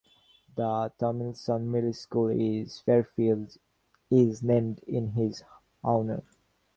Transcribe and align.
The 0.55 0.91
Tomlinson 0.97 1.69
Middle 1.71 1.93
School 1.93 2.29
in 2.29 2.65
Fairfield 2.65 3.55
is 4.09 4.41
named 4.41 4.79
in 4.87 5.09
his 5.11 5.43
honor. 5.83 6.23